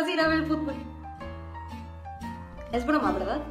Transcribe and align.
vas 0.00 0.08
a 0.08 0.12
ir 0.12 0.20
a 0.20 0.28
ver 0.28 0.38
el 0.38 0.46
fútbol. 0.46 0.74
Es 2.72 2.86
broma, 2.86 3.12
¿verdad? 3.12 3.42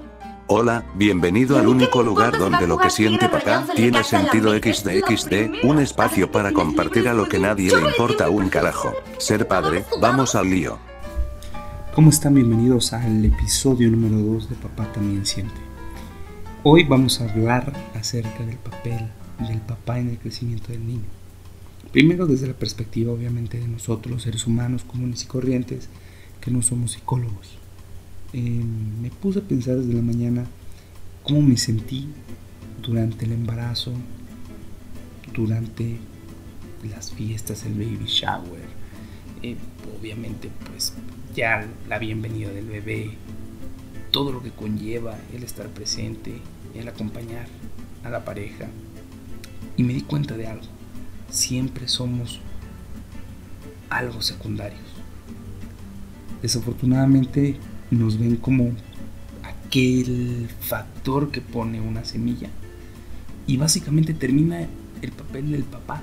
Hola, 0.48 0.83
bienvenido 0.96 1.60
al 1.60 1.68
único 1.68 2.02
lugar 2.02 2.40
donde 2.40 2.66
lo 2.66 2.78
que 2.79 2.90
siente 2.90 3.29
papá 3.29 3.68
tiene 3.75 4.04
sentido 4.04 4.51
XD 4.58 5.64
un 5.64 5.80
espacio 5.80 6.32
para 6.32 6.51
compartir 6.51 7.08
a 7.08 7.14
lo 7.14 7.30
que 7.30 7.38
nadie 7.38 7.75
le 7.75 7.88
importa 7.90 8.32
un 8.32 8.50
carajo. 8.50 8.93
Ser 9.20 9.48
padre, 9.48 9.86
vamos 10.02 10.34
al 10.34 10.50
lío. 10.50 10.80
¿Cómo 11.93 12.09
están? 12.09 12.34
Bienvenidos 12.34 12.93
al 12.93 13.23
episodio 13.23 13.91
número 13.91 14.18
2 14.18 14.50
de 14.50 14.55
Papá 14.55 14.91
también 14.91 15.27
siente. 15.27 15.54
Hoy 16.63 16.84
vamos 16.84 17.21
a 17.21 17.29
hablar 17.29 17.71
acerca 17.93 18.43
del 18.43 18.57
papel 18.57 19.07
del 19.47 19.59
papá 19.59 20.00
en 20.00 20.09
el 20.09 20.18
crecimiento 20.18 20.71
del 20.71 20.88
niño. 20.88 21.05
Primero 21.91 22.25
desde 22.25 22.47
la 22.47 22.54
perspectiva 22.54 23.13
obviamente 23.13 23.59
de 23.59 23.68
nosotros, 23.68 24.11
los 24.11 24.23
seres 24.23 24.47
humanos 24.47 24.84
comunes 24.84 25.23
y 25.23 25.27
corrientes, 25.27 25.89
que 26.41 26.51
no 26.51 26.61
somos 26.61 26.91
psicólogos. 26.91 27.57
Eh, 28.34 28.63
me 29.02 29.09
puse 29.09 29.39
a 29.39 29.41
pensar 29.43 29.77
desde 29.77 29.93
la 29.93 30.02
mañana 30.02 30.45
cómo 31.23 31.41
me 31.41 31.57
sentí 31.57 32.07
durante 32.81 33.25
el 33.25 33.34
embarazo, 33.34 33.93
durante 35.33 35.97
las 36.89 37.11
fiestas, 37.11 37.66
el 37.66 37.73
baby 37.73 38.05
shower, 38.05 38.63
eh, 39.41 39.55
obviamente 39.99 40.49
pues 40.70 40.94
ya 41.35 41.66
la 41.88 41.99
bienvenida 41.99 42.52
del 42.52 42.66
bebé, 42.66 43.11
todo 44.11 44.31
lo 44.31 44.41
que 44.41 44.52
conlleva 44.52 45.17
el 45.33 45.44
estar 45.44 45.67
presente, 45.67 46.41
el 46.75 46.88
acompañar 46.88 47.47
a 48.03 48.09
la 48.09 48.25
pareja. 48.25 48.67
Y 49.77 49.83
me 49.83 49.94
di 49.94 50.02
cuenta 50.02 50.35
de 50.35 50.47
algo, 50.47 50.66
siempre 51.30 51.88
somos 51.88 52.39
algo 53.89 54.21
secundarios. 54.21 54.81
Desafortunadamente 56.41 57.57
nos 57.91 58.17
ven 58.17 58.38
como 58.38 58.71
aquel 59.43 60.47
factor 60.61 61.31
que 61.31 61.41
pone 61.41 61.81
una 61.81 62.05
semilla 62.05 62.50
y 63.45 63.58
básicamente 63.58 64.14
termina 64.14 64.67
el 65.02 65.11
papel 65.11 65.52
del 65.52 65.64
papá. 65.64 66.02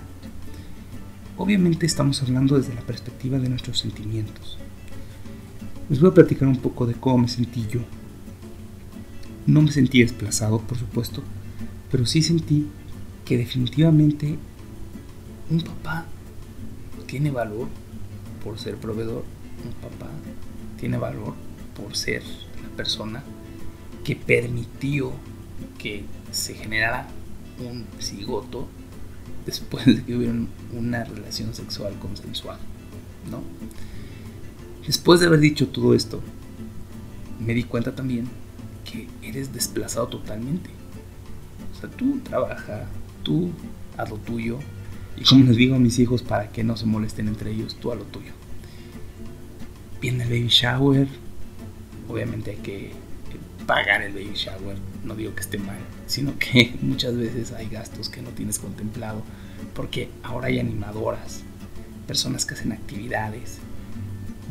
Obviamente 1.38 1.86
estamos 1.86 2.22
hablando 2.22 2.56
desde 2.56 2.74
la 2.74 2.80
perspectiva 2.80 3.38
de 3.38 3.48
nuestros 3.48 3.78
sentimientos. 3.78 4.58
Les 5.88 6.00
voy 6.00 6.10
a 6.10 6.14
platicar 6.14 6.48
un 6.48 6.56
poco 6.56 6.86
de 6.86 6.94
cómo 6.94 7.18
me 7.18 7.28
sentí 7.28 7.66
yo. 7.70 7.80
No 9.46 9.62
me 9.62 9.70
sentí 9.70 10.00
desplazado, 10.00 10.60
por 10.60 10.76
supuesto, 10.76 11.22
pero 11.90 12.06
sí 12.06 12.22
sentí 12.22 12.66
que 13.24 13.36
definitivamente 13.36 14.38
un 15.50 15.60
papá 15.60 16.06
tiene 17.06 17.30
valor 17.30 17.68
por 18.42 18.58
ser 18.58 18.76
proveedor. 18.76 19.24
Un 19.64 19.72
papá 19.80 20.10
tiene 20.78 20.98
valor 20.98 21.34
por 21.76 21.96
ser 21.96 22.22
la 22.62 22.68
persona 22.76 23.22
que 24.04 24.16
permitió 24.16 25.12
que 25.78 26.04
se 26.30 26.54
generara 26.54 27.08
un 27.58 27.86
cigoto 28.00 28.68
después 29.44 29.86
de 29.86 30.04
que 30.04 30.16
hubiera 30.16 30.34
una 30.72 31.04
relación 31.04 31.54
sexual 31.54 31.94
consensual, 31.98 32.58
¿no? 33.30 33.42
Después 34.86 35.20
de 35.20 35.26
haber 35.26 35.40
dicho 35.40 35.68
todo 35.68 35.94
esto, 35.94 36.20
me 37.40 37.54
di 37.54 37.64
cuenta 37.64 37.94
también 37.94 38.28
que 38.84 39.08
eres 39.22 39.52
desplazado 39.52 40.08
totalmente. 40.08 40.70
O 41.72 41.80
sea, 41.80 41.90
tú 41.90 42.20
trabaja, 42.20 42.86
tú 43.22 43.50
haz 43.96 44.10
lo 44.10 44.16
tuyo, 44.16 44.58
y 45.16 45.24
como 45.24 45.44
les 45.44 45.56
digo 45.56 45.76
a 45.76 45.78
mis 45.78 45.98
hijos 45.98 46.22
para 46.22 46.50
que 46.50 46.62
no 46.62 46.76
se 46.76 46.86
molesten 46.86 47.28
entre 47.28 47.50
ellos, 47.50 47.76
tú 47.80 47.90
a 47.90 47.94
lo 47.96 48.04
tuyo. 48.04 48.32
Viene 50.00 50.24
el 50.24 50.30
baby 50.30 50.48
shower, 50.48 51.08
obviamente 52.08 52.52
hay 52.52 52.56
que 52.58 52.92
pagar 53.66 54.02
el 54.02 54.12
baby 54.12 54.34
shower, 54.34 54.76
no 55.04 55.14
digo 55.14 55.34
que 55.34 55.40
esté 55.40 55.58
mal, 55.58 55.78
sino 56.06 56.38
que 56.38 56.74
muchas 56.82 57.16
veces 57.16 57.52
hay 57.52 57.68
gastos 57.68 58.08
que 58.08 58.22
no 58.22 58.30
tienes 58.30 58.58
contemplado, 58.58 59.22
porque 59.74 60.08
ahora 60.22 60.48
hay 60.48 60.60
animadoras, 60.60 61.42
personas 62.06 62.46
que 62.46 62.54
hacen 62.54 62.72
actividades, 62.72 63.58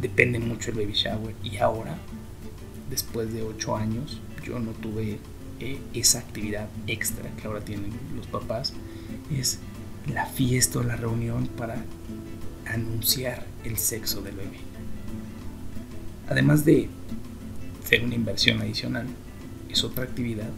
depende 0.02 0.40
mucho 0.40 0.72
el 0.72 0.78
baby 0.78 0.94
shower, 0.94 1.36
y 1.44 1.58
ahora, 1.58 1.98
después 2.90 3.34
de 3.34 3.44
8 3.44 3.76
años, 3.78 4.22
yo 4.44 4.60
no 4.60 4.72
tuve 4.72 5.20
eh, 5.60 5.80
esa 5.94 6.20
actividad 6.20 6.68
extra 6.88 7.30
que 7.38 7.48
ahora 7.48 7.62
tienen 7.62 7.92
los 8.16 8.28
papás, 8.28 8.74
es 9.32 9.60
la 10.12 10.26
fiesta 10.26 10.80
o 10.80 10.84
la 10.84 10.96
reunión 10.96 11.48
para 11.48 11.84
anunciar 12.66 13.46
el 13.64 13.78
sexo 13.78 14.22
del 14.22 14.36
bebé. 14.36 14.75
Además 16.28 16.66
de 16.66 16.90
ser 17.84 18.04
una 18.04 18.16
inversión 18.16 18.62
adicional, 18.62 19.06
es 19.70 19.84
otra 19.84 20.04
actividad 20.04 20.50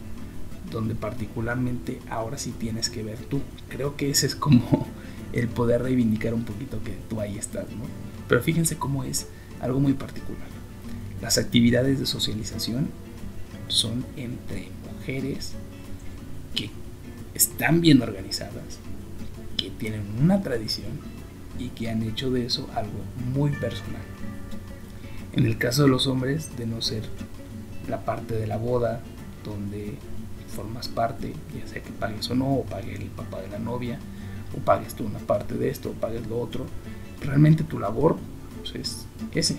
donde 0.70 0.94
particularmente 0.94 2.00
ahora 2.10 2.38
sí 2.38 2.52
tienes 2.58 2.90
que 2.90 3.02
ver 3.02 3.18
tú. 3.18 3.40
Creo 3.68 3.96
que 3.96 4.10
ese 4.10 4.26
es 4.26 4.34
como 4.34 4.86
el 5.32 5.48
poder 5.48 5.82
reivindicar 5.82 6.34
un 6.34 6.44
poquito 6.44 6.82
que 6.82 6.94
tú 7.08 7.20
ahí 7.20 7.36
estás, 7.38 7.64
¿no? 7.70 7.84
Pero 8.28 8.42
fíjense 8.42 8.76
cómo 8.76 9.04
es 9.04 9.26
algo 9.60 9.80
muy 9.80 9.94
particular. 9.94 10.48
Las 11.20 11.38
actividades 11.38 11.98
de 11.98 12.06
socialización 12.06 12.88
son 13.68 14.04
entre 14.16 14.68
mujeres 14.92 15.52
que 16.54 16.70
están 17.34 17.80
bien 17.80 18.02
organizadas, 18.02 18.78
que 19.56 19.70
tienen 19.70 20.02
una 20.22 20.42
tradición 20.42 20.92
y 21.58 21.68
que 21.70 21.90
han 21.90 22.02
hecho 22.02 22.30
de 22.30 22.46
eso 22.46 22.68
algo 22.74 23.00
muy 23.34 23.50
personal. 23.50 24.02
En 25.32 25.46
el 25.46 25.58
caso 25.58 25.82
de 25.82 25.88
los 25.88 26.06
hombres, 26.06 26.56
de 26.56 26.66
no 26.66 26.80
ser 26.80 27.02
la 27.88 28.04
parte 28.04 28.34
de 28.34 28.46
la 28.46 28.56
boda 28.56 29.00
donde 29.44 29.94
formas 30.48 30.88
parte, 30.88 31.32
ya 31.56 31.66
sea 31.66 31.82
que 31.82 31.90
pagues 31.90 32.28
o 32.30 32.34
no, 32.34 32.54
o 32.54 32.64
pague 32.64 32.94
el 32.94 33.04
papá 33.06 33.40
de 33.40 33.48
la 33.48 33.58
novia, 33.58 33.98
o 34.56 34.58
pagues 34.58 34.94
tú 34.94 35.04
una 35.04 35.18
parte 35.18 35.54
de 35.54 35.68
esto, 35.68 35.90
o 35.90 35.92
pagues 35.92 36.26
lo 36.26 36.40
otro, 36.40 36.66
realmente 37.20 37.64
tu 37.64 37.78
labor 37.78 38.16
pues, 38.58 38.74
es 38.74 39.06
ese, 39.34 39.56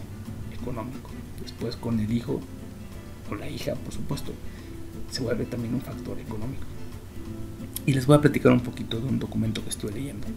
económico. 0.59 1.11
Después 1.41 1.75
con 1.75 1.99
el 1.99 2.11
hijo 2.11 2.39
o 3.29 3.35
la 3.35 3.49
hija, 3.49 3.75
por 3.75 3.93
supuesto, 3.93 4.33
se 5.11 5.21
vuelve 5.21 5.45
también 5.45 5.73
un 5.73 5.81
factor 5.81 6.19
económico. 6.19 6.63
Y 7.85 7.93
les 7.93 8.05
voy 8.05 8.17
a 8.17 8.21
platicar 8.21 8.51
un 8.51 8.59
poquito 8.59 8.99
de 8.99 9.07
un 9.07 9.19
documento 9.19 9.63
que 9.63 9.69
estuve 9.69 9.93
leyendo, 9.93 10.27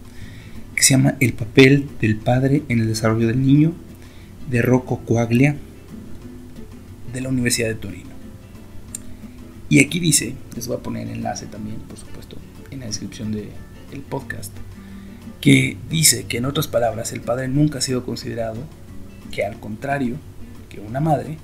que 0.75 0.82
se 0.82 0.91
llama 0.91 1.16
El 1.21 1.32
papel 1.32 1.88
del 2.00 2.16
padre 2.16 2.62
en 2.69 2.81
el 2.81 2.88
desarrollo 2.88 3.26
del 3.26 3.42
niño 3.42 3.72
de 4.50 4.62
Rocco 4.62 5.00
Coaglia 5.00 5.56
de 7.12 7.20
la 7.20 7.28
Universidad 7.28 7.69
de 7.69 7.75
Torino. 7.75 8.10
Y 9.69 9.80
aquí 9.80 10.00
dice, 10.00 10.34
les 10.54 10.66
voy 10.69 10.76
a 10.76 10.80
poner 10.80 11.08
el 11.08 11.14
enlace 11.14 11.47
también, 11.47 11.76
por 11.88 11.98
supuesto, 11.98 12.36
en 12.70 12.80
la 12.80 12.86
descripción 12.86 13.32
del 13.32 13.48
podcast, 14.08 14.53
que 15.41 15.76
dice 15.88 16.25
que 16.25 16.38
en 16.38 16.44
otras 16.44 16.69
palabras 16.69 17.12
el 17.12 17.20
padre 17.20 17.48
nunca 17.48 17.78
ha 17.78 17.82
sido 17.82 18.04
considerado 18.04 18.58
que 19.30 19.44
al 19.44 19.58
contrario 19.58 20.16
que 20.69 20.80
una 20.80 21.00
madre, 21.00 21.38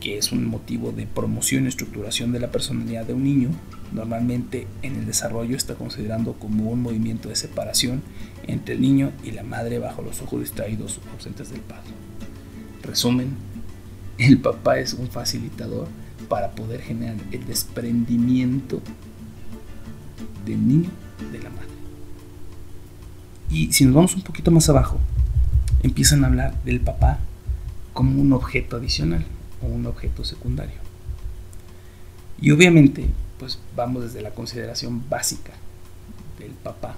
que 0.00 0.18
es 0.18 0.32
un 0.32 0.46
motivo 0.46 0.92
de 0.92 1.06
promoción 1.06 1.64
y 1.64 1.68
estructuración 1.68 2.32
de 2.32 2.40
la 2.40 2.50
personalidad 2.50 3.04
de 3.04 3.12
un 3.14 3.24
niño, 3.24 3.50
normalmente 3.92 4.66
en 4.82 4.96
el 4.96 5.06
desarrollo 5.06 5.56
está 5.56 5.74
considerando 5.74 6.34
como 6.34 6.70
un 6.70 6.82
movimiento 6.82 7.28
de 7.28 7.36
separación 7.36 8.02
entre 8.46 8.74
el 8.74 8.80
niño 8.80 9.12
y 9.24 9.32
la 9.32 9.42
madre 9.42 9.78
bajo 9.78 10.02
los 10.02 10.20
ojos 10.22 10.40
distraídos 10.40 11.00
ausentes 11.12 11.50
del 11.50 11.60
padre. 11.60 11.90
Resumen, 12.82 13.34
el 14.18 14.38
papá 14.38 14.78
es 14.78 14.94
un 14.94 15.08
facilitador 15.08 15.88
para 16.28 16.52
poder 16.52 16.80
generar 16.80 17.16
el 17.32 17.46
desprendimiento 17.46 18.80
del 20.44 20.66
niño 20.66 20.90
de 21.32 21.38
la 21.38 21.50
madre. 21.50 21.66
Y 23.50 23.72
si 23.72 23.84
nos 23.84 23.94
vamos 23.94 24.14
un 24.14 24.22
poquito 24.22 24.50
más 24.50 24.68
abajo, 24.68 24.98
empiezan 25.82 26.24
a 26.24 26.28
hablar 26.28 26.62
del 26.64 26.80
papá 26.80 27.18
como 27.92 28.20
un 28.20 28.32
objeto 28.32 28.76
adicional 28.76 29.24
o 29.62 29.66
un 29.66 29.86
objeto 29.86 30.24
secundario. 30.24 30.76
Y 32.40 32.50
obviamente 32.50 33.06
pues 33.38 33.58
vamos 33.74 34.04
desde 34.04 34.22
la 34.22 34.30
consideración 34.30 35.08
básica 35.08 35.52
del 36.38 36.52
papá 36.52 36.96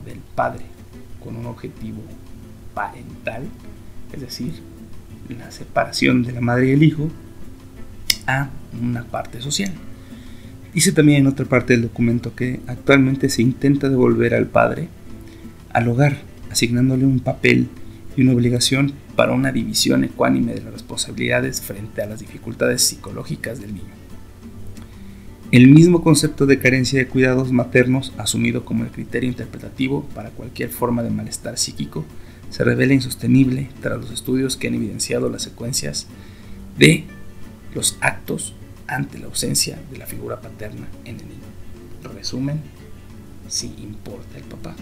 del 0.00 0.18
padre 0.34 0.64
con 1.22 1.36
un 1.36 1.46
objetivo 1.46 2.02
parental, 2.74 3.44
es 4.12 4.20
decir, 4.20 4.52
la 5.28 5.50
separación 5.50 6.22
de 6.22 6.32
la 6.32 6.40
madre 6.40 6.68
y 6.68 6.72
el 6.72 6.82
hijo, 6.82 7.10
a 8.26 8.50
una 8.80 9.04
parte 9.04 9.40
social. 9.40 9.72
Dice 10.72 10.92
también 10.92 11.20
en 11.20 11.26
otra 11.28 11.46
parte 11.46 11.72
del 11.72 11.82
documento 11.82 12.34
que 12.34 12.60
actualmente 12.66 13.28
se 13.28 13.42
intenta 13.42 13.88
devolver 13.88 14.34
al 14.34 14.46
padre 14.46 14.88
al 15.72 15.88
hogar, 15.88 16.18
asignándole 16.50 17.04
un 17.04 17.20
papel 17.20 17.68
y 18.16 18.22
una 18.22 18.32
obligación 18.32 18.92
para 19.16 19.32
una 19.32 19.52
división 19.52 20.04
ecuánime 20.04 20.54
de 20.54 20.62
las 20.62 20.72
responsabilidades 20.72 21.60
frente 21.60 22.02
a 22.02 22.06
las 22.06 22.20
dificultades 22.20 22.82
psicológicas 22.82 23.60
del 23.60 23.74
niño. 23.74 24.03
El 25.54 25.68
mismo 25.68 26.02
concepto 26.02 26.46
de 26.46 26.58
carencia 26.58 26.98
de 26.98 27.06
cuidados 27.06 27.52
maternos 27.52 28.12
asumido 28.18 28.64
como 28.64 28.82
el 28.82 28.90
criterio 28.90 29.28
interpretativo 29.28 30.04
para 30.12 30.30
cualquier 30.30 30.68
forma 30.68 31.04
de 31.04 31.10
malestar 31.10 31.58
psíquico 31.58 32.04
se 32.50 32.64
revela 32.64 32.92
insostenible 32.92 33.70
tras 33.80 34.00
los 34.00 34.10
estudios 34.10 34.56
que 34.56 34.66
han 34.66 34.74
evidenciado 34.74 35.28
las 35.30 35.42
secuencias 35.42 36.08
de 36.76 37.04
los 37.72 37.96
actos 38.00 38.56
ante 38.88 39.20
la 39.20 39.26
ausencia 39.26 39.80
de 39.92 39.98
la 39.98 40.06
figura 40.06 40.40
paterna 40.40 40.88
en 41.04 41.20
el 41.20 41.28
niño. 41.28 41.46
Resumen, 42.02 42.60
si 43.46 43.68
importa 43.78 44.36
el 44.36 44.42
papá. 44.42 44.74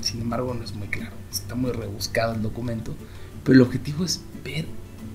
Sin 0.00 0.22
embargo, 0.22 0.54
no 0.54 0.64
es 0.64 0.74
muy 0.74 0.88
claro, 0.88 1.12
está 1.30 1.54
muy 1.54 1.72
rebuscado 1.72 2.32
el 2.32 2.40
documento, 2.40 2.94
pero 3.44 3.56
el 3.56 3.60
objetivo 3.60 4.06
es 4.06 4.22
ver 4.42 4.64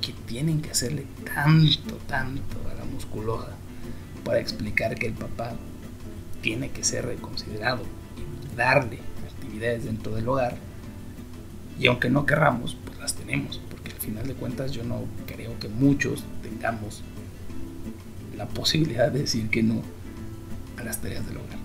que 0.02 0.14
tienen 0.28 0.62
que 0.62 0.70
hacerle 0.70 1.08
tanto, 1.34 1.96
tanto 2.08 2.58
a 2.70 2.76
la 2.76 2.86
musculosa 2.86 3.58
para 4.24 4.40
explicar 4.40 4.96
que 4.96 5.08
el 5.08 5.14
papá 5.14 5.54
tiene 6.42 6.70
que 6.70 6.84
ser 6.84 7.06
reconsiderado 7.06 7.84
y 8.18 8.56
darle 8.56 9.00
actividades 9.28 9.86
dentro 9.86 10.16
del 10.16 10.28
hogar. 10.28 10.56
Y 11.80 11.88
aunque 11.88 12.10
no 12.10 12.26
querramos, 12.26 12.78
pues 12.86 13.00
las 13.00 13.16
tenemos, 13.16 13.62
porque 13.70 13.92
al 13.92 13.98
final 13.98 14.28
de 14.28 14.34
cuentas 14.34 14.72
yo 14.72 14.84
no 14.84 15.06
creo 15.26 15.58
que 15.60 15.68
muchos 15.68 16.24
tengamos 16.44 17.04
la 18.38 18.48
posibilidad 18.48 19.12
de 19.12 19.20
decir 19.20 19.50
que 19.50 19.64
no 19.64 19.82
a 20.78 20.84
las 20.84 21.02
tareas 21.02 21.28
del 21.28 21.38
hogar. 21.38 21.58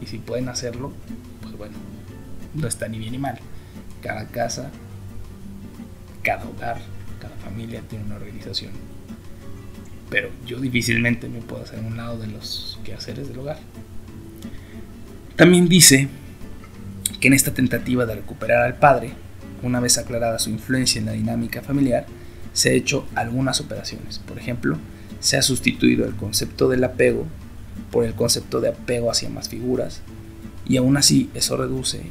Y 0.00 0.06
si 0.06 0.18
pueden 0.18 0.48
hacerlo, 0.48 0.92
pues 1.40 1.56
bueno, 1.56 1.76
no 2.54 2.66
está 2.66 2.88
ni 2.88 2.98
bien 2.98 3.12
ni 3.12 3.18
mal. 3.18 3.38
Cada 4.02 4.26
casa, 4.26 4.70
cada 6.22 6.44
hogar, 6.48 6.80
cada 7.20 7.36
familia 7.36 7.82
tiene 7.88 8.04
una 8.04 8.16
organización. 8.16 8.72
Pero 10.12 10.28
yo 10.46 10.60
difícilmente 10.60 11.26
me 11.26 11.40
puedo 11.40 11.62
hacer 11.62 11.80
un 11.80 11.96
lado 11.96 12.18
de 12.18 12.26
los 12.26 12.78
quehaceres 12.84 13.28
del 13.28 13.38
hogar. 13.38 13.58
También 15.36 15.68
dice 15.68 16.08
que 17.18 17.28
en 17.28 17.32
esta 17.32 17.54
tentativa 17.54 18.04
de 18.04 18.16
recuperar 18.16 18.62
al 18.62 18.76
padre, 18.78 19.12
una 19.62 19.80
vez 19.80 19.96
aclarada 19.96 20.38
su 20.38 20.50
influencia 20.50 20.98
en 20.98 21.06
la 21.06 21.12
dinámica 21.12 21.62
familiar, 21.62 22.04
se 22.52 22.68
ha 22.68 22.72
hecho 22.74 23.06
algunas 23.14 23.62
operaciones. 23.62 24.18
Por 24.18 24.38
ejemplo, 24.38 24.76
se 25.20 25.38
ha 25.38 25.42
sustituido 25.42 26.04
el 26.04 26.14
concepto 26.14 26.68
del 26.68 26.84
apego 26.84 27.26
por 27.90 28.04
el 28.04 28.12
concepto 28.12 28.60
de 28.60 28.68
apego 28.68 29.10
hacia 29.10 29.30
más 29.30 29.48
figuras, 29.48 30.02
y 30.68 30.76
aún 30.76 30.98
así 30.98 31.30
eso 31.32 31.56
reduce 31.56 32.02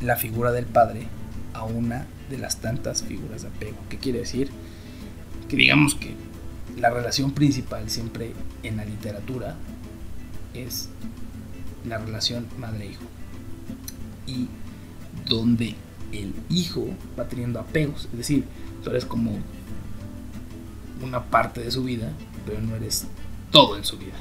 la 0.00 0.16
figura 0.16 0.50
del 0.50 0.66
padre 0.66 1.06
a 1.54 1.62
una 1.62 2.08
de 2.30 2.38
las 2.38 2.60
tantas 2.60 3.04
figuras 3.04 3.42
de 3.42 3.48
apego. 3.48 3.76
¿Qué 3.88 3.98
quiere 3.98 4.18
decir? 4.18 4.50
Que 5.48 5.56
digamos 5.56 5.94
que 5.94 6.14
la 6.78 6.90
relación 6.90 7.32
principal 7.32 7.88
siempre 7.90 8.32
en 8.62 8.76
la 8.76 8.84
literatura 8.84 9.56
es 10.54 10.88
la 11.86 11.98
relación 11.98 12.46
madre-hijo. 12.58 13.04
Y 14.26 14.48
donde 15.26 15.74
el 16.12 16.34
hijo 16.48 16.88
va 17.18 17.28
teniendo 17.28 17.60
apegos, 17.60 18.08
es 18.12 18.18
decir, 18.18 18.44
tú 18.82 18.90
eres 18.90 19.04
como 19.04 19.38
una 21.02 21.24
parte 21.24 21.60
de 21.60 21.70
su 21.70 21.84
vida, 21.84 22.12
pero 22.46 22.60
no 22.60 22.76
eres 22.76 23.06
todo 23.50 23.76
en 23.76 23.84
su 23.84 23.98
vida. 23.98 24.14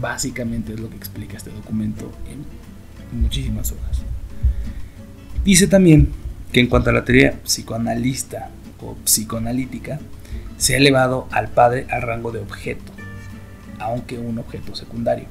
Básicamente 0.00 0.74
es 0.74 0.80
lo 0.80 0.88
que 0.88 0.96
explica 0.96 1.36
este 1.36 1.50
documento 1.50 2.10
en 2.30 3.20
muchísimas 3.20 3.72
hojas. 3.72 4.02
Dice 5.44 5.66
también 5.66 6.08
que 6.52 6.60
en 6.60 6.68
cuanto 6.68 6.90
a 6.90 6.92
la 6.94 7.04
teoría 7.04 7.40
psicoanalista 7.44 8.50
o 8.80 8.94
psicoanalítica, 9.04 10.00
se 10.56 10.74
ha 10.74 10.76
elevado 10.78 11.28
al 11.30 11.48
padre 11.48 11.86
al 11.90 12.02
rango 12.02 12.32
de 12.32 12.40
objeto, 12.40 12.92
aunque 13.78 14.18
un 14.18 14.38
objeto 14.38 14.74
secundario. 14.74 15.26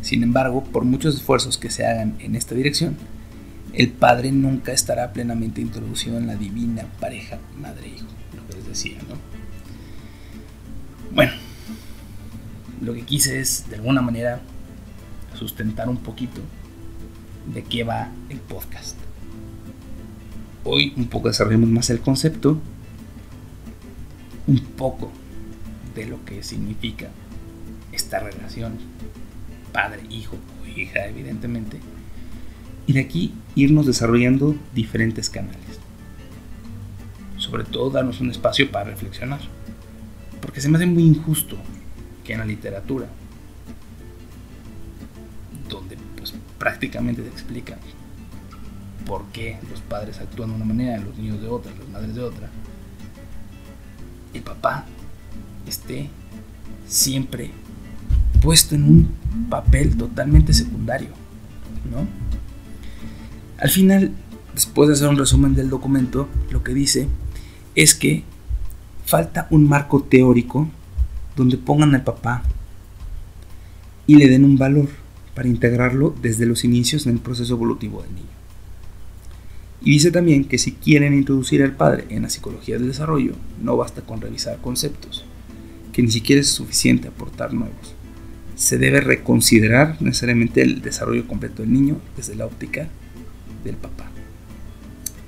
Sin 0.00 0.22
embargo, 0.22 0.62
por 0.64 0.84
muchos 0.84 1.16
esfuerzos 1.16 1.58
que 1.58 1.70
se 1.70 1.84
hagan 1.86 2.16
en 2.20 2.36
esta 2.36 2.54
dirección, 2.54 2.96
el 3.72 3.90
padre 3.90 4.32
nunca 4.32 4.72
estará 4.72 5.12
plenamente 5.12 5.60
introducido 5.60 6.16
en 6.16 6.26
la 6.26 6.36
divina 6.36 6.86
pareja 7.00 7.38
madre-hijo, 7.58 8.06
lo 8.34 8.46
que 8.46 8.54
les 8.54 8.68
decía, 8.68 8.98
¿no? 9.08 9.16
Bueno, 11.14 11.32
lo 12.80 12.94
que 12.94 13.02
quise 13.02 13.40
es, 13.40 13.68
de 13.68 13.76
alguna 13.76 14.00
manera, 14.00 14.40
sustentar 15.34 15.88
un 15.88 15.98
poquito 15.98 16.40
de 17.52 17.62
qué 17.62 17.84
va 17.84 18.10
el 18.28 18.38
podcast. 18.38 18.96
Hoy 20.64 20.92
un 20.96 21.06
poco 21.06 21.28
desarrollemos 21.28 21.68
más 21.68 21.90
el 21.90 22.00
concepto, 22.00 22.60
un 24.46 24.58
poco 24.58 25.10
de 25.94 26.06
lo 26.06 26.24
que 26.24 26.42
significa 26.42 27.08
esta 27.92 28.20
relación 28.20 28.78
padre, 29.72 30.02
hijo 30.10 30.36
o 30.62 30.66
hija, 30.66 31.06
evidentemente, 31.06 31.80
y 32.86 32.92
de 32.92 33.00
aquí 33.00 33.34
irnos 33.54 33.86
desarrollando 33.86 34.54
diferentes 34.74 35.28
canales. 35.28 35.80
Sobre 37.36 37.64
todo 37.64 37.90
darnos 37.90 38.20
un 38.20 38.30
espacio 38.30 38.70
para 38.70 38.90
reflexionar, 38.90 39.40
porque 40.40 40.60
se 40.60 40.68
me 40.68 40.76
hace 40.76 40.86
muy 40.86 41.02
injusto 41.02 41.56
que 42.24 42.32
en 42.32 42.38
la 42.40 42.46
literatura, 42.46 43.06
donde 45.68 45.96
pues 46.16 46.34
prácticamente 46.58 47.22
te 47.22 47.28
explica 47.28 47.76
por 49.06 49.26
qué 49.26 49.58
los 49.70 49.80
padres 49.80 50.18
actúan 50.18 50.50
de 50.50 50.56
una 50.56 50.64
manera, 50.64 50.98
los 50.98 51.16
niños 51.16 51.40
de 51.40 51.48
otra, 51.48 51.72
las 51.78 51.88
madres 51.88 52.14
de 52.14 52.22
otra, 52.22 52.50
el 54.36 54.42
papá 54.42 54.84
esté 55.66 56.08
siempre 56.86 57.50
puesto 58.40 58.74
en 58.74 58.84
un 58.84 59.08
papel 59.50 59.96
totalmente 59.96 60.52
secundario, 60.52 61.08
¿no? 61.90 62.06
Al 63.58 63.70
final, 63.70 64.12
después 64.54 64.88
de 64.88 64.94
hacer 64.94 65.08
un 65.08 65.16
resumen 65.16 65.54
del 65.54 65.70
documento, 65.70 66.28
lo 66.50 66.62
que 66.62 66.74
dice 66.74 67.08
es 67.74 67.94
que 67.94 68.24
falta 69.04 69.46
un 69.50 69.68
marco 69.68 70.02
teórico 70.02 70.68
donde 71.36 71.56
pongan 71.56 71.94
al 71.94 72.04
papá 72.04 72.42
y 74.06 74.16
le 74.16 74.28
den 74.28 74.44
un 74.44 74.56
valor 74.56 74.88
para 75.34 75.48
integrarlo 75.48 76.14
desde 76.22 76.46
los 76.46 76.64
inicios 76.64 77.06
en 77.06 77.12
el 77.12 77.18
proceso 77.18 77.54
evolutivo 77.54 78.02
del 78.02 78.14
niño. 78.14 78.26
Y 79.82 79.92
dice 79.92 80.10
también 80.10 80.44
que 80.44 80.58
si 80.58 80.72
quieren 80.72 81.14
introducir 81.14 81.62
al 81.62 81.76
padre 81.76 82.06
en 82.08 82.22
la 82.22 82.30
psicología 82.30 82.78
del 82.78 82.88
desarrollo, 82.88 83.34
no 83.62 83.76
basta 83.76 84.02
con 84.02 84.20
revisar 84.20 84.60
conceptos, 84.60 85.24
que 85.92 86.02
ni 86.02 86.10
siquiera 86.10 86.40
es 86.40 86.48
suficiente 86.48 87.08
aportar 87.08 87.52
nuevos. 87.52 87.94
Se 88.56 88.78
debe 88.78 89.00
reconsiderar 89.00 90.00
necesariamente 90.00 90.62
el 90.62 90.80
desarrollo 90.80 91.26
completo 91.26 91.62
del 91.62 91.72
niño 91.72 92.00
desde 92.16 92.34
la 92.34 92.46
óptica 92.46 92.88
del 93.64 93.76
papá. 93.76 94.10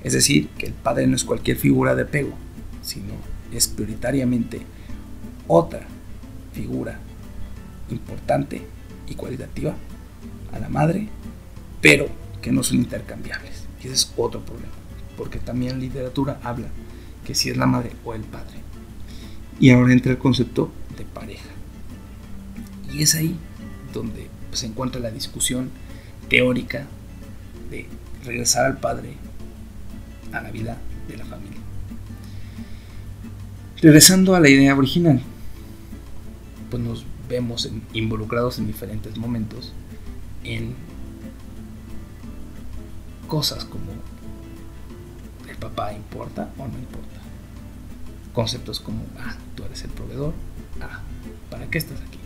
Es 0.03 0.13
decir, 0.13 0.47
que 0.57 0.67
el 0.67 0.73
padre 0.73 1.07
no 1.07 1.15
es 1.15 1.23
cualquier 1.23 1.57
figura 1.57 1.93
de 1.93 2.03
apego, 2.03 2.33
sino 2.81 3.13
es 3.53 3.67
prioritariamente 3.67 4.61
otra 5.47 5.85
figura 6.53 6.99
importante 7.89 8.61
y 9.07 9.15
cualitativa 9.15 9.75
a 10.53 10.59
la 10.59 10.69
madre, 10.69 11.09
pero 11.81 12.07
que 12.41 12.51
no 12.51 12.63
son 12.63 12.77
intercambiables. 12.77 13.58
Y 13.81 13.87
ese 13.87 13.95
es 13.95 14.13
otro 14.17 14.41
problema, 14.41 14.71
porque 15.17 15.39
también 15.39 15.79
literatura 15.79 16.39
habla 16.43 16.67
que 17.25 17.35
si 17.35 17.49
es 17.49 17.57
la 17.57 17.65
madre 17.65 17.91
o 18.03 18.13
el 18.13 18.21
padre. 18.21 18.57
Y 19.59 19.71
ahora 19.71 19.93
entra 19.93 20.11
el 20.11 20.17
concepto 20.17 20.71
de 20.97 21.05
pareja. 21.05 21.49
Y 22.91 23.03
es 23.03 23.15
ahí 23.15 23.35
donde 23.93 24.27
se 24.51 24.65
encuentra 24.65 24.99
la 24.99 25.11
discusión 25.11 25.69
teórica 26.29 26.87
de 27.69 27.87
regresar 28.25 28.65
al 28.65 28.79
padre 28.79 29.13
a 30.31 30.41
la 30.41 30.51
vida 30.51 30.77
de 31.07 31.17
la 31.17 31.25
familia. 31.25 31.59
Regresando 33.81 34.35
a 34.35 34.39
la 34.39 34.49
idea 34.49 34.75
original, 34.75 35.21
pues 36.69 36.83
nos 36.83 37.05
vemos 37.29 37.69
involucrados 37.93 38.59
en 38.59 38.67
diferentes 38.67 39.17
momentos 39.17 39.73
en 40.43 40.75
cosas 43.29 43.63
como 43.63 43.91
el 45.47 45.55
papá 45.55 45.93
importa 45.93 46.49
o 46.57 46.67
no 46.67 46.77
importa. 46.77 47.19
Conceptos 48.33 48.79
como, 48.81 49.03
ah, 49.19 49.35
tú 49.55 49.63
eres 49.63 49.83
el 49.83 49.91
proveedor, 49.91 50.33
ah, 50.81 51.01
¿para 51.49 51.67
qué 51.67 51.77
estás 51.77 52.01
aquí? 52.01 52.19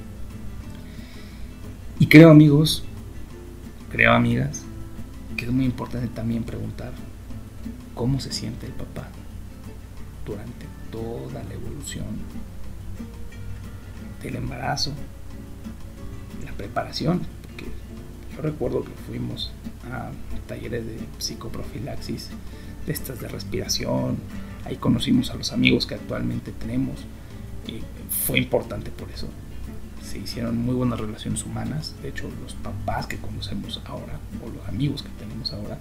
Y 2.00 2.08
creo 2.08 2.32
amigos, 2.32 2.84
creo 3.92 4.14
amigas, 4.14 4.64
que 5.38 5.46
es 5.46 5.52
muy 5.52 5.66
importante 5.66 6.08
también 6.08 6.44
preguntar 6.44 6.94
cómo 7.94 8.20
se 8.20 8.32
siente 8.32 8.66
el 8.66 8.74
papá 8.74 9.08
durante 10.26 10.66
toda 10.92 11.44
la 11.44 11.54
evolución 11.54 12.06
del 14.22 14.38
embarazo, 14.38 14.94
la 16.46 16.54
preparación, 16.54 17.22
porque 17.42 17.66
yo 18.36 18.42
recuerdo 18.42 18.84
que 18.84 18.92
fuimos 19.06 19.52
a 19.92 20.12
talleres 20.48 20.86
de 20.86 20.98
psicoprofilaxis, 21.18 22.30
de 22.86 22.94
de 22.94 23.28
respiración, 23.28 24.18
ahí 24.66 24.76
conocimos 24.78 25.32
a 25.32 25.36
los 25.36 25.52
amigos 25.52 25.86
que 25.86 25.96
actualmente 25.96 26.52
tenemos 26.52 27.00
y 27.68 27.82
fue 28.26 28.38
importante 28.38 28.92
por 28.92 29.10
eso. 29.10 29.28
Se 30.04 30.18
hicieron 30.18 30.58
muy 30.58 30.76
buenas 30.76 31.00
relaciones 31.00 31.46
humanas, 31.46 31.96
de 32.02 32.10
hecho 32.10 32.30
los 32.42 32.54
papás 32.56 33.08
que 33.08 33.18
conocemos 33.18 33.82
ahora 33.86 34.20
o 34.44 34.50
los 34.50 34.68
amigos 34.68 35.02
que 35.02 35.10
tenemos 35.18 35.54
ahora 35.54 35.78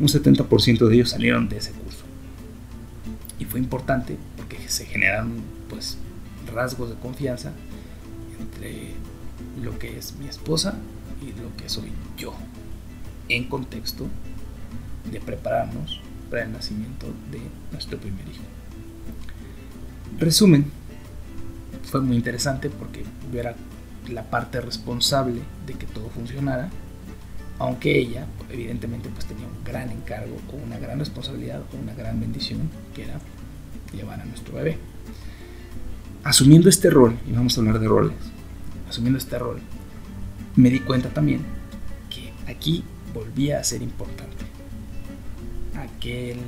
un 0.00 0.08
70% 0.08 0.88
de 0.88 0.94
ellos 0.94 1.10
salieron 1.10 1.48
de 1.48 1.58
ese 1.58 1.70
curso. 1.72 2.04
Y 3.38 3.44
fue 3.44 3.60
importante 3.60 4.16
porque 4.36 4.58
se 4.68 4.86
generaron 4.86 5.34
pues 5.68 5.98
rasgos 6.52 6.90
de 6.90 6.96
confianza 6.96 7.52
entre 8.40 8.92
lo 9.62 9.78
que 9.78 9.98
es 9.98 10.14
mi 10.16 10.26
esposa 10.26 10.74
y 11.22 11.26
lo 11.40 11.54
que 11.56 11.68
soy 11.68 11.92
yo 12.18 12.34
en 13.28 13.44
contexto 13.44 14.06
de 15.10 15.20
prepararnos 15.20 16.00
para 16.30 16.44
el 16.44 16.52
nacimiento 16.52 17.06
de 17.30 17.40
nuestro 17.72 17.98
primer 17.98 18.26
hijo. 18.28 18.42
Resumen, 20.18 20.70
fue 21.84 22.00
muy 22.00 22.16
interesante 22.16 22.70
porque 22.70 23.04
yo 23.32 23.40
era 23.40 23.54
la 24.08 24.24
parte 24.30 24.60
responsable 24.60 25.40
de 25.66 25.74
que 25.74 25.86
todo 25.86 26.08
funcionara, 26.10 26.70
aunque 27.58 27.98
ella 27.98 28.26
evidentemente 28.50 29.08
pues 29.08 29.26
tenía 29.26 29.46
un 29.46 29.64
gran 29.64 29.90
encargo 29.90 30.36
o 30.52 30.56
una 30.56 30.78
gran 30.78 30.98
responsabilidad 30.98 31.62
o 31.72 31.76
una 31.76 31.94
gran 31.94 32.20
bendición 32.20 32.70
que 32.94 33.04
era 33.04 33.20
llevar 33.92 34.20
a 34.20 34.24
nuestro 34.24 34.54
bebé. 34.54 34.78
Asumiendo 36.24 36.68
este 36.68 36.90
rol, 36.90 37.18
y 37.28 37.32
vamos 37.32 37.56
a 37.56 37.60
hablar 37.60 37.78
de 37.78 37.88
roles, 37.88 38.16
asumiendo 38.88 39.18
este 39.18 39.38
rol, 39.38 39.60
me 40.56 40.70
di 40.70 40.80
cuenta 40.80 41.10
también 41.10 41.42
que 42.10 42.32
aquí 42.50 42.84
volvía 43.14 43.60
a 43.60 43.64
ser 43.64 43.82
importante 43.82 44.44
aquel 45.76 46.38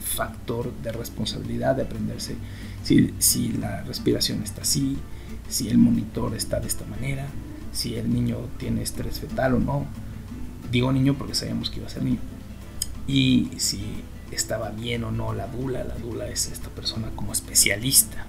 factor 0.00 0.72
de 0.82 0.92
responsabilidad 0.92 1.74
de 1.76 1.82
aprenderse 1.82 2.36
si, 2.82 3.14
si 3.18 3.52
la 3.52 3.82
respiración 3.82 4.42
está 4.42 4.62
así, 4.62 4.98
si 5.48 5.68
el 5.68 5.78
monitor 5.78 6.34
está 6.34 6.60
de 6.60 6.68
esta 6.68 6.84
manera, 6.86 7.26
si 7.72 7.96
el 7.96 8.12
niño 8.12 8.36
tiene 8.58 8.82
estrés 8.82 9.20
fetal 9.20 9.54
o 9.54 9.58
no. 9.58 9.86
Digo 10.70 10.92
niño 10.92 11.14
porque 11.14 11.34
sabíamos 11.34 11.70
que 11.70 11.78
iba 11.78 11.86
a 11.86 11.90
ser 11.90 12.02
niño. 12.02 12.20
Y 13.06 13.50
si 13.56 14.02
estaba 14.30 14.70
bien 14.70 15.04
o 15.04 15.10
no 15.10 15.32
la 15.32 15.46
dula. 15.46 15.84
La 15.84 15.96
dula 15.96 16.28
es 16.28 16.48
esta 16.48 16.68
persona 16.70 17.10
como 17.14 17.32
especialista 17.32 18.26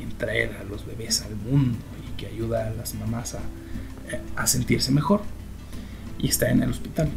en 0.00 0.10
traer 0.18 0.56
a 0.60 0.64
los 0.64 0.86
bebés 0.86 1.22
al 1.22 1.36
mundo 1.36 1.78
y 2.06 2.16
que 2.16 2.26
ayuda 2.26 2.66
a 2.66 2.70
las 2.70 2.94
mamás 2.94 3.34
a, 3.34 3.40
a 4.36 4.46
sentirse 4.46 4.92
mejor. 4.92 5.22
Y 6.18 6.28
está 6.28 6.50
en 6.50 6.62
el 6.62 6.70
hospital 6.70 7.08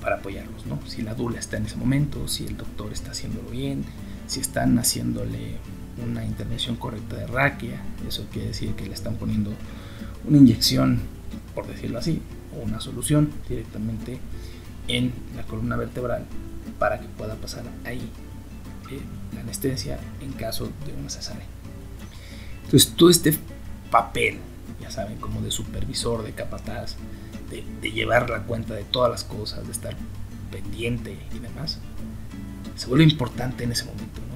para 0.00 0.16
apoyarlos, 0.16 0.66
¿no? 0.66 0.78
Si 0.86 1.02
la 1.02 1.14
dula 1.14 1.38
está 1.38 1.56
en 1.56 1.66
ese 1.66 1.76
momento, 1.76 2.28
si 2.28 2.46
el 2.46 2.56
doctor 2.56 2.92
está 2.92 3.12
haciéndolo 3.12 3.50
bien, 3.50 3.84
si 4.26 4.40
están 4.40 4.78
haciéndole 4.78 5.56
una 6.06 6.24
intervención 6.24 6.76
correcta 6.76 7.16
de 7.16 7.26
raquia, 7.26 7.80
eso 8.06 8.26
quiere 8.32 8.48
decir 8.48 8.74
que 8.74 8.86
le 8.86 8.94
están 8.94 9.16
poniendo 9.16 9.52
una 10.26 10.38
inyección, 10.38 11.00
por 11.54 11.66
decirlo 11.66 11.98
así, 11.98 12.20
o 12.56 12.64
una 12.64 12.80
solución 12.80 13.30
directamente 13.48 14.18
en 14.88 15.12
la 15.36 15.42
columna 15.44 15.76
vertebral 15.76 16.26
para 16.78 17.00
que 17.00 17.06
pueda 17.06 17.34
pasar 17.36 17.64
ahí 17.84 18.10
eh, 18.90 19.00
la 19.34 19.40
anestesia 19.40 19.98
en 20.20 20.32
caso 20.32 20.70
de 20.86 20.92
una 20.98 21.10
cesárea. 21.10 21.46
Entonces 22.64 22.92
todo 22.94 23.10
este 23.10 23.34
papel, 23.90 24.38
ya 24.80 24.90
saben, 24.90 25.18
como 25.18 25.40
de 25.40 25.50
supervisor, 25.50 26.24
de 26.24 26.32
capataz, 26.32 26.96
de, 27.50 27.90
llevar 27.90 28.30
la 28.30 28.42
cuenta 28.42 28.74
de 28.74 28.84
todas 28.84 29.10
las 29.10 29.24
cosas, 29.24 29.64
de 29.66 29.72
estar 29.72 29.96
pendiente 30.50 31.18
y 31.34 31.38
demás, 31.38 31.78
se 32.76 32.86
vuelve 32.86 33.04
importante 33.04 33.64
en 33.64 33.72
ese 33.72 33.84
momento, 33.84 34.20
¿no? 34.20 34.34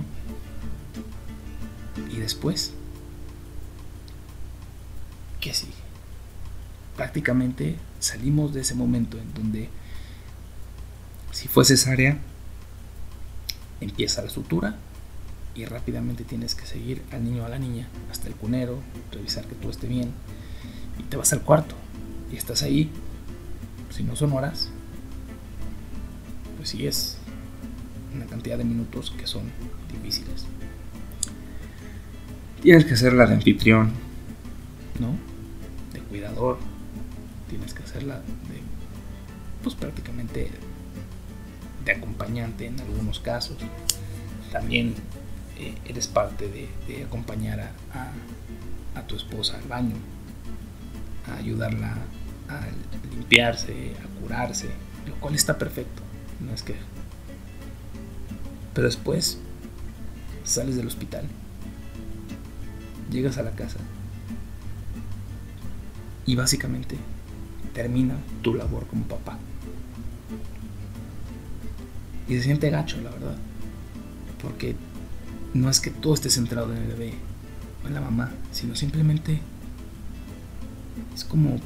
Y 2.13 2.19
después, 2.19 2.73
¿qué 5.41 5.53
sigue? 5.55 5.73
Prácticamente 6.97 7.77
salimos 8.01 8.55
de 8.55 8.61
ese 8.61 8.75
momento 8.75 9.19
en 9.19 9.35
donde 9.35 9.69
si 11.33 11.49
fue 11.49 11.65
cesárea, 11.65 12.19
empieza 13.81 14.23
la 14.23 14.31
sutura 14.31 14.77
y 15.55 15.65
rápidamente 15.65 16.25
tienes 16.25 16.55
que 16.55 16.67
seguir 16.67 17.03
al 17.13 17.25
niño 17.25 17.43
o 17.43 17.47
a 17.47 17.49
la 17.49 17.59
niña 17.59 17.89
hasta 18.11 18.29
el 18.29 18.35
cunero, 18.35 18.81
revisar 19.13 19.45
que 19.47 19.55
todo 19.55 19.71
esté 19.71 19.87
bien 19.87 20.13
y 20.99 21.03
te 21.05 21.17
vas 21.17 21.33
al 21.33 21.43
cuarto 21.43 21.75
y 22.33 22.37
estás 22.37 22.63
ahí. 22.63 22.91
Si 23.91 24.03
no 24.03 24.15
son 24.17 24.33
horas, 24.33 24.71
pues 26.57 26.71
sí 26.71 26.87
es 26.87 27.19
una 28.15 28.27
cantidad 28.27 28.59
de 28.59 28.65
minutos 28.65 29.13
que 29.17 29.27
son 29.27 29.51
difíciles. 29.91 30.47
Tienes 32.63 32.85
que 32.85 32.95
hacerla 32.95 33.27
de 33.27 33.35
anfitrión, 33.35 33.93
¿no? 34.99 35.15
De 35.93 36.01
cuidador. 36.01 36.59
Tienes 37.49 37.73
que 37.73 37.83
hacerla 37.83 38.17
de, 38.17 38.61
pues 39.63 39.75
prácticamente 39.75 40.51
de 41.85 41.93
acompañante 41.93 42.67
en 42.67 42.81
algunos 42.81 43.21
casos. 43.21 43.57
También 44.53 44.95
eh, 45.59 45.75
eres 45.87 46.09
parte 46.09 46.49
de, 46.49 47.05
acompañar 47.05 47.61
a, 47.61 48.99
a, 48.99 49.07
tu 49.07 49.17
esposa 49.17 49.57
al 49.57 49.69
baño, 49.69 49.97
a 51.27 51.37
ayudarla 51.37 51.97
a 52.49 52.67
limpiarse, 53.11 53.93
a 54.03 54.21
curarse, 54.21 54.69
lo 55.07 55.15
cual 55.17 55.35
está 55.35 55.59
perfecto. 55.59 56.03
No 56.41 56.53
es 56.53 56.63
que 56.63 56.75
pero 58.79 58.87
después 58.87 59.39
sales 60.45 60.77
del 60.77 60.87
hospital, 60.87 61.25
llegas 63.11 63.37
a 63.37 63.43
la 63.43 63.51
casa 63.51 63.79
y 66.27 66.37
básicamente 66.37 66.97
termina 67.75 68.15
tu 68.41 68.55
labor 68.55 68.87
como 68.87 69.03
papá. 69.03 69.37
Y 72.29 72.37
se 72.37 72.43
siente 72.45 72.71
gacho, 72.71 73.01
la 73.01 73.11
verdad. 73.11 73.37
Porque 74.41 74.77
no 75.55 75.69
es 75.71 75.81
que 75.81 75.91
todo 75.91 76.15
esté 76.15 76.31
centrado 76.31 76.73
en 76.73 76.81
el 76.81 76.87
bebé 76.87 77.15
o 77.83 77.89
en 77.89 77.95
la 77.95 78.01
mamá, 78.01 78.31
sino 78.53 78.77
simplemente 78.77 79.41
es 81.17 81.25
como 81.25 81.57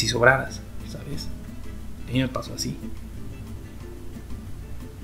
si 0.00 0.08
sobraras, 0.08 0.62
¿sabes? 0.88 1.28
A 2.08 2.12
mí 2.12 2.20
me 2.20 2.28
pasó 2.28 2.54
así 2.54 2.74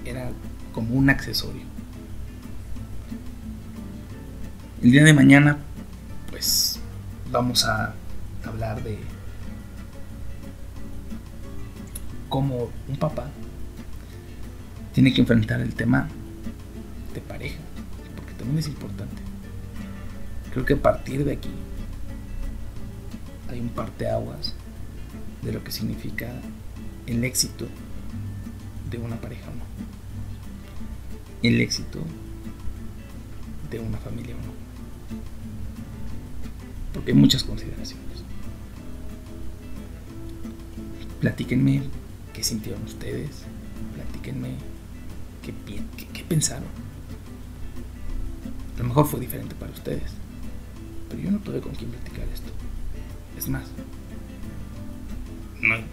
era 0.06 0.30
como 0.72 0.94
un 0.94 1.10
accesorio. 1.10 1.62
El 4.82 4.90
día 4.90 5.04
de 5.04 5.12
mañana, 5.12 5.58
pues 6.30 6.80
vamos 7.30 7.66
a 7.66 7.92
hablar 8.42 8.82
de 8.82 8.98
cómo 12.30 12.70
un 12.88 12.96
papá 12.96 13.26
tiene 14.94 15.12
que 15.12 15.20
enfrentar 15.20 15.60
el 15.60 15.74
tema 15.74 16.08
de 17.12 17.20
pareja, 17.20 17.58
porque 18.14 18.32
también 18.32 18.60
es 18.60 18.68
importante. 18.68 19.22
Creo 20.54 20.64
que 20.64 20.72
a 20.72 20.82
partir 20.82 21.22
de 21.22 21.32
aquí 21.32 21.50
hay 23.50 23.60
un 23.60 23.68
parteaguas 23.68 24.54
de 25.46 25.52
lo 25.52 25.64
que 25.64 25.72
significa 25.72 26.28
el 27.06 27.24
éxito 27.24 27.66
de 28.90 28.98
una 28.98 29.18
pareja 29.18 29.48
o 29.50 29.54
no 29.54 29.76
el 31.42 31.60
éxito 31.60 32.00
de 33.70 33.80
una 33.80 33.98
familia 33.98 34.34
o 34.34 34.38
no. 34.38 34.52
Porque 36.92 37.12
hay 37.12 37.16
muchas 37.16 37.44
consideraciones. 37.44 38.04
Platíquenme 41.20 41.82
qué 42.32 42.42
sintieron 42.42 42.82
ustedes, 42.84 43.30
platíquenme 43.94 44.50
qué, 45.42 45.54
qué, 46.12 46.24
pensaron. 46.24 46.68
A 48.74 48.78
lo 48.78 48.84
mejor 48.88 49.06
fue 49.06 49.20
diferente 49.20 49.54
para 49.54 49.72
ustedes, 49.72 50.12
pero 51.08 51.22
yo 51.22 51.30
no 51.30 51.38
tuve 51.38 51.60
con 51.60 51.74
quién 51.74 51.90
platicar 51.90 52.26
esto. 52.32 52.50
Es 53.38 53.48
más, 53.48 53.64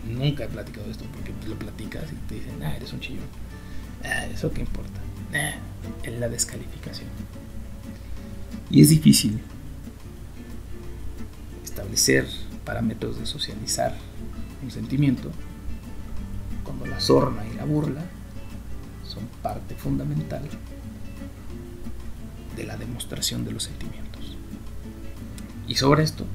nunca 0.08 0.46
he 0.46 0.48
platicado 0.48 0.90
esto 0.90 1.06
porque 1.14 1.34
lo 1.48 1.58
platicas 1.58 2.12
y 2.12 2.16
te 2.28 2.36
dicen, 2.36 2.62
ah, 2.64 2.76
eres 2.76 2.94
un 2.94 3.00
chillón. 3.00 3.26
Ah, 4.04 4.26
eso 4.26 4.52
qué 4.52 4.62
importa 4.62 5.00
en 6.04 6.20
la 6.20 6.30
descalificación. 6.30 7.10
Y 8.70 8.82
es 8.82 8.90
difícil 8.90 9.40
establecer 11.64 12.28
parámetros 12.66 13.20
de 13.20 13.26
socializar 13.26 13.96
un 14.62 14.72
sentimiento 14.72 15.32
cuando 16.64 16.86
la 16.86 17.00
sorna 17.00 17.44
y 17.46 17.56
la 17.56 17.66
burla 17.66 18.04
son 19.06 19.28
parte 19.42 19.76
fundamental 19.76 20.44
de 22.56 22.64
la 22.64 22.78
demostración 22.78 23.44
de 23.44 23.52
los 23.52 23.64
sentimientos. 23.64 24.38
Y 25.68 25.76
sobre 25.76 26.04
esto 26.04 26.26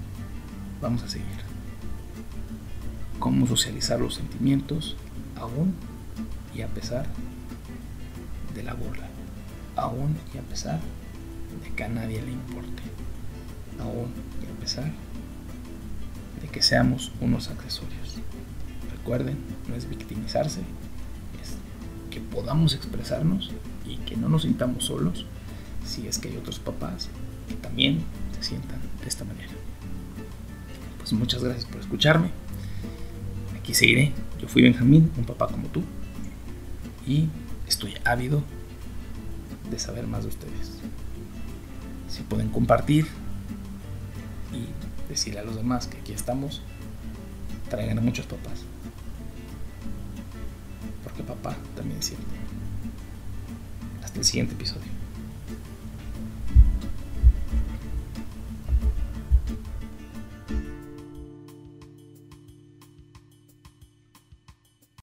vamos 0.80 1.02
a 1.02 1.08
seguir. 1.08 1.47
Cómo 3.18 3.46
socializar 3.46 4.00
los 4.00 4.14
sentimientos 4.14 4.96
aún 5.36 5.74
y 6.54 6.62
a 6.62 6.68
pesar 6.68 7.06
de 8.54 8.62
la 8.62 8.74
burla, 8.74 9.08
aún 9.76 10.16
y 10.34 10.38
a 10.38 10.42
pesar 10.42 10.80
de 11.62 11.70
que 11.74 11.84
a 11.84 11.88
nadie 11.88 12.22
le 12.22 12.32
importe, 12.32 12.82
aún 13.80 14.12
y 14.42 14.50
a 14.50 14.60
pesar 14.60 14.90
de 16.40 16.48
que 16.48 16.62
seamos 16.62 17.12
unos 17.20 17.48
accesorios. 17.48 18.16
recuerden, 18.90 19.38
no 19.68 19.74
es 19.74 19.88
victimizarse, 19.88 20.60
es 21.40 21.56
que 22.10 22.20
podamos 22.20 22.74
expresarnos 22.74 23.50
y 23.86 23.96
que 23.98 24.16
no 24.16 24.28
nos 24.28 24.42
sintamos 24.42 24.84
solos 24.84 25.26
si 25.84 26.06
es 26.06 26.18
que 26.18 26.28
hay 26.28 26.36
otros 26.36 26.58
papás 26.58 27.08
que 27.48 27.54
también 27.54 28.02
se 28.36 28.50
sientan 28.50 28.80
de 29.00 29.08
esta 29.08 29.24
manera. 29.24 29.52
Pues 30.98 31.12
muchas 31.12 31.42
gracias 31.42 31.64
por 31.64 31.80
escucharme. 31.80 32.30
Aquí 33.68 33.74
seguiré. 33.74 34.12
Yo 34.40 34.48
fui 34.48 34.62
Benjamín, 34.62 35.12
un 35.18 35.26
papá 35.26 35.46
como 35.46 35.68
tú, 35.68 35.82
y 37.06 37.28
estoy 37.66 37.92
ávido 38.02 38.42
de 39.70 39.78
saber 39.78 40.06
más 40.06 40.22
de 40.22 40.30
ustedes. 40.30 40.78
Si 42.08 42.22
pueden 42.22 42.48
compartir 42.48 43.06
y 44.54 45.10
decirle 45.10 45.40
a 45.40 45.42
los 45.42 45.54
demás 45.54 45.86
que 45.86 45.98
aquí 45.98 46.14
estamos, 46.14 46.62
traigan 47.68 47.98
a 47.98 48.00
muchos 48.00 48.24
papás. 48.24 48.60
Porque 51.04 51.22
papá 51.22 51.54
también 51.76 51.98
es 51.98 52.06
cierto. 52.06 52.24
Hasta 54.02 54.18
el 54.18 54.24
siguiente 54.24 54.54
episodio. 54.54 54.97